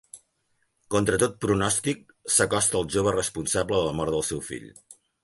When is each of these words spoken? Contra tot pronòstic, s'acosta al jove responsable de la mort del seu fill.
Contra 0.93 1.19
tot 1.23 1.35
pronòstic, 1.43 2.01
s'acosta 2.37 2.79
al 2.79 2.89
jove 2.97 3.13
responsable 3.17 3.83
de 3.83 3.85
la 3.91 3.95
mort 4.01 4.15
del 4.17 4.25
seu 4.31 4.43
fill. 4.49 4.67